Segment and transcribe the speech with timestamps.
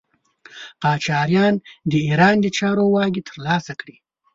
[0.83, 1.55] قاجاریان
[1.91, 3.95] د ایران د چارو واګې تر لاسه کړې.